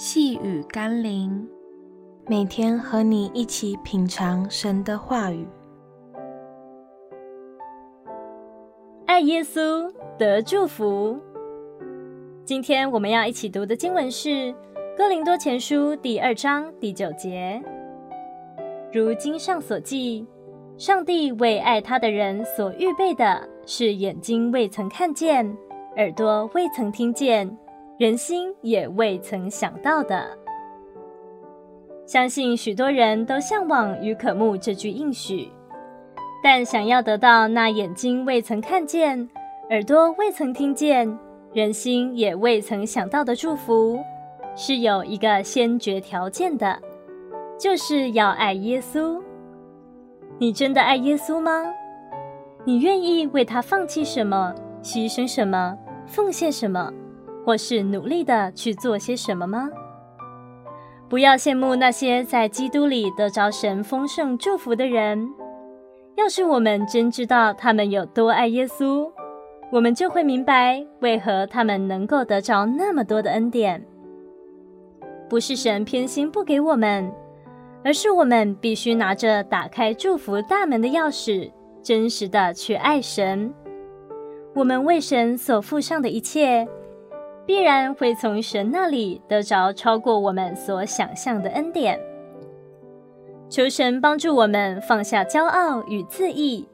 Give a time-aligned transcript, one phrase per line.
[0.00, 1.44] 细雨甘霖，
[2.28, 5.44] 每天和你一起品尝神的话语，
[9.06, 11.18] 爱耶稣得祝福。
[12.44, 14.28] 今天我们要一起读的经文是
[14.96, 17.60] 《哥林多前书》第二章第九节。
[18.92, 20.24] 如经上所记，
[20.76, 25.44] 上帝为爱他的人所预备的是眼睛未曾看见，
[25.96, 27.58] 耳朵未曾听见。
[27.98, 30.24] 人心也未曾想到的，
[32.06, 35.50] 相信许多人都向往与渴慕这句应许，
[36.40, 39.28] 但想要得到那眼睛未曾看见、
[39.70, 41.18] 耳朵未曾听见、
[41.52, 43.98] 人心也未曾想到的祝福，
[44.54, 46.80] 是有一个先决条件的，
[47.58, 49.20] 就是要爱耶稣。
[50.38, 51.64] 你真的爱耶稣吗？
[52.64, 54.54] 你愿意为他放弃什么、
[54.84, 55.76] 牺牲什么、
[56.06, 56.92] 奉献什么？
[57.48, 59.70] 或是努力的去做些什么吗？
[61.08, 65.26] 不要羡慕那些在基督里得着神丰盛祝福的人。
[66.14, 69.10] 要是我们真知道他们有多爱耶稣，
[69.72, 73.82] 我们就会明白为何他们能够得着那么多的恩典。
[75.26, 77.10] 不是神偏心不给我们，
[77.82, 81.50] 而是我们必须拿着打开祝福大门的钥匙，
[81.82, 83.50] 真实的去爱神。
[84.54, 86.68] 我们为神所付上的一切。
[87.48, 91.98] 必然会从神那里得着超过我们所想象的恩典。
[93.48, 96.68] 求神帮助我们放下骄傲与自义，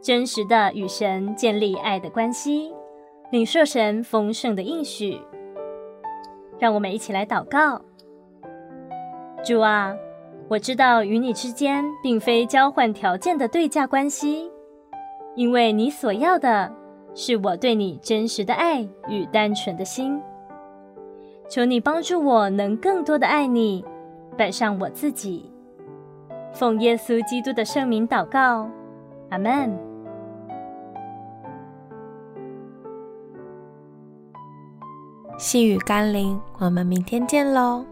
[0.00, 2.72] 真实的与神建立爱的关系，
[3.30, 5.20] 领受神丰盛的应许。
[6.58, 7.82] 让我们一起来祷告：
[9.44, 9.94] 主啊，
[10.48, 14.50] 我知道与你之间并非交换条件的对价关系，
[15.36, 16.72] 因为你所要的。
[17.14, 20.20] 是我对你真实的爱与单纯的心，
[21.48, 23.84] 求你帮助我能更多的爱你，
[24.36, 25.50] 摆上我自己，
[26.52, 28.68] 奉耶稣基督的圣名祷告，
[29.30, 29.72] 阿门。
[35.38, 37.84] 细雨甘霖，我们明天见喽。